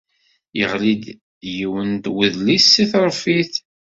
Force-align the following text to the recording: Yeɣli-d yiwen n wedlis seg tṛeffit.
Yeɣli-d 0.57 1.05
yiwen 1.55 1.91
n 2.05 2.11
wedlis 2.15 2.65
seg 2.73 2.87
tṛeffit. 2.91 3.53